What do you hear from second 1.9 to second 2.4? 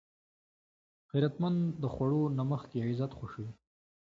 خوړو